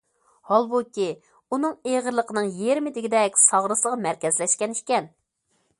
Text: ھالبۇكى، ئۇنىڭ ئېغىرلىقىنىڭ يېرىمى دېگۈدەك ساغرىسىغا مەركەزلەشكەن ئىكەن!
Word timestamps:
ھالبۇكى، 0.51 1.05
ئۇنىڭ 1.57 1.75
ئېغىرلىقىنىڭ 1.91 2.49
يېرىمى 2.63 2.95
دېگۈدەك 2.97 3.41
ساغرىسىغا 3.45 4.03
مەركەزلەشكەن 4.07 4.77
ئىكەن! 4.81 5.13